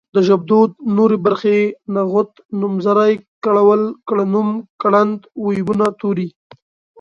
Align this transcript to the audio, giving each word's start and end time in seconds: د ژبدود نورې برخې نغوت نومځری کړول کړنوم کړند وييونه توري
د 0.15 0.17
ژبدود 0.27 0.71
نورې 0.97 1.17
برخې 1.25 1.57
نغوت 1.95 2.31
نومځری 2.59 3.13
کړول 3.45 3.81
کړنوم 4.09 4.49
کړند 4.81 5.19
وييونه 5.43 5.85
توري 5.99 6.27